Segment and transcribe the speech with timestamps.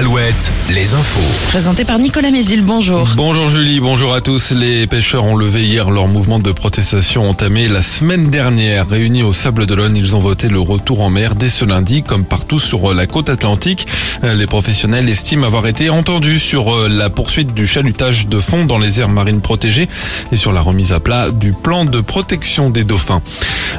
[0.00, 1.48] Alouette, les infos.
[1.48, 3.06] Présenté par Nicolas Mézil, bonjour.
[3.16, 4.52] Bonjour Julie, bonjour à tous.
[4.52, 8.88] Les pêcheurs ont levé hier leur mouvement de protestation entamé la semaine dernière.
[8.88, 12.24] Réunis au Sable d'Olonne, ils ont voté le retour en mer dès ce lundi, comme
[12.24, 13.86] partout sur la côte atlantique.
[14.22, 18.78] Les professionnels estiment avoir été entendus sur euh, la poursuite du chalutage de fond dans
[18.78, 19.90] les aires marines protégées
[20.32, 23.20] et sur la remise à plat du plan de protection des dauphins.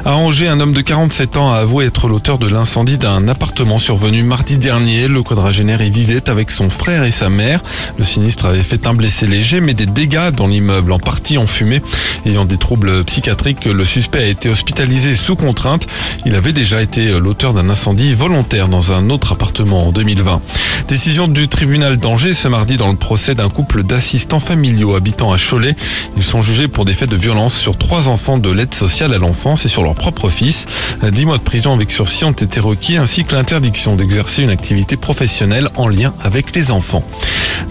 [0.04, 3.78] À Angers, un homme de 47 ans a avoué être l'auteur de l'incendie d'un appartement
[3.78, 5.08] survenu mardi dernier.
[5.08, 5.90] Le quadragénaire y
[6.28, 7.62] avec son frère et sa mère.
[7.98, 11.46] Le sinistre avait fait un blessé léger, mais des dégâts dans l'immeuble, en partie en
[11.46, 11.82] fumée.
[12.26, 15.86] Ayant des troubles psychiatriques, le suspect a été hospitalisé sous contrainte.
[16.26, 20.42] Il avait déjà été l'auteur d'un incendie volontaire dans un autre appartement en 2020.
[20.92, 25.38] Décision du tribunal d'Angers ce mardi dans le procès d'un couple d'assistants familiaux habitant à
[25.38, 25.74] Cholet.
[26.18, 29.16] Ils sont jugés pour des faits de violence sur trois enfants de l'aide sociale à
[29.16, 30.66] l'enfance et sur leur propre fils.
[31.02, 34.98] Dix mois de prison avec sursis ont été requis ainsi que l'interdiction d'exercer une activité
[34.98, 37.02] professionnelle en lien avec les enfants.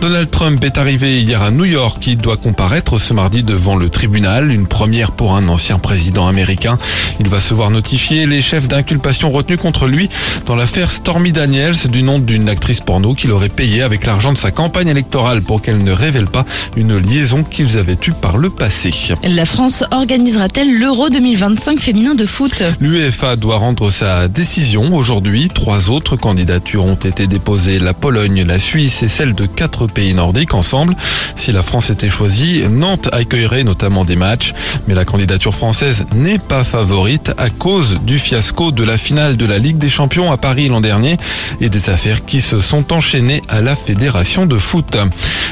[0.01, 2.07] Donald Trump est arrivé hier à New York.
[2.07, 6.79] Il doit comparaître ce mardi devant le tribunal, une première pour un ancien président américain.
[7.19, 10.09] Il va se voir notifier les chefs d'inculpation retenus contre lui
[10.47, 14.39] dans l'affaire Stormy Daniels du nom d'une actrice porno qu'il aurait payé avec l'argent de
[14.39, 18.49] sa campagne électorale pour qu'elle ne révèle pas une liaison qu'ils avaient eue par le
[18.49, 18.89] passé.
[19.23, 22.63] La France organisera-t-elle l'Euro 2025 féminin de foot?
[22.79, 25.49] L'UEFA doit rendre sa décision aujourd'hui.
[25.53, 27.77] Trois autres candidatures ont été déposées.
[27.77, 30.95] La Pologne, la Suisse et celle de quatre pays nordiques ensemble.
[31.35, 34.53] Si la France était choisie, Nantes accueillerait notamment des matchs.
[34.87, 39.45] Mais la candidature française n'est pas favorite à cause du fiasco de la finale de
[39.45, 41.17] la Ligue des Champions à Paris l'an dernier
[41.59, 44.97] et des affaires qui se sont enchaînées à la Fédération de foot.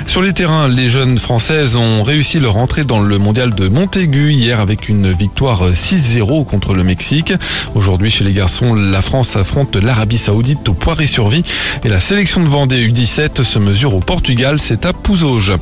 [0.06, 4.34] Sur les terrains, les jeunes françaises ont réussi leur entrée dans le mondial de Montaigu
[4.34, 7.34] hier avec une victoire 6-0 contre le Mexique.
[7.76, 11.44] Aujourd'hui, chez les garçons, la France affronte l'Arabie Saoudite au Poiré-sur-Vie
[11.84, 15.54] et la sélection de Vendée U17 se mesure au Portugal, c'est à Pouzauges.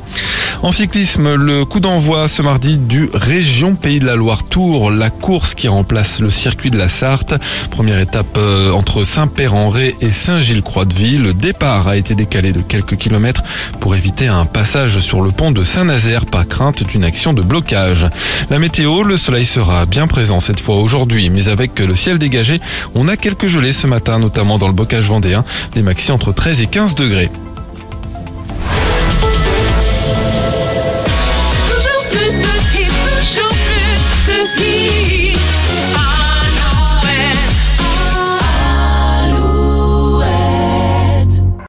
[0.62, 5.10] En cyclisme, le coup d'envoi ce mardi du Région Pays de la Loire Tour, la
[5.10, 7.36] course qui remplace le circuit de la Sarthe.
[7.72, 11.18] Première étape euh, entre Saint-Père-en-Ré et Saint-Gilles-Croix-de-Vie.
[11.18, 13.44] Le départ a été décalé de quelques kilomètres
[13.80, 18.06] pour éviter un passage sur le pont de Saint-Nazaire par crainte d'une action de blocage.
[18.50, 22.60] La météo, le soleil sera bien présent cette fois aujourd'hui, mais avec le ciel dégagé,
[22.96, 25.46] on a quelques gelées ce matin, notamment dans le bocage vendéen.
[25.76, 27.30] Les maxi entre 13 et 15 degrés.